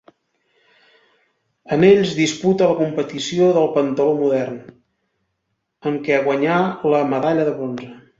En 1.75 1.83
ells 1.89 2.13
disputa 2.19 2.69
la 2.71 2.77
competició 2.79 3.49
del 3.57 3.69
pentatló 3.75 4.15
modern, 4.21 4.55
en 5.91 6.01
què 6.09 6.17
guanyà 6.29 6.57
la 6.95 7.03
medalla 7.13 7.47
de 7.51 7.55
bronze. 7.61 7.91